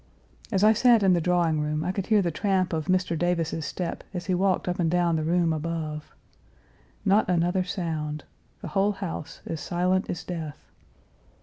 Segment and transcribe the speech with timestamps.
[0.51, 3.15] As I sat in the drawing room, I could hear the tramp of Mr.
[3.15, 6.15] Davis's step as he walked up and down the room above.
[7.05, 8.23] Not another sound.
[8.61, 10.65] The whole house as silent as death.